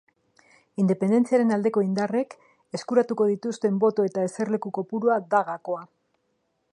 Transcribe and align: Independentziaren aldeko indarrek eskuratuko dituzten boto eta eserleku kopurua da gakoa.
Independentziaren 0.83 1.51
aldeko 1.57 1.83
indarrek 1.87 2.33
eskuratuko 2.79 3.29
dituzten 3.33 3.77
boto 3.85 4.09
eta 4.11 4.27
eserleku 4.31 4.75
kopurua 4.79 5.23
da 5.35 5.43
gakoa. 5.51 5.89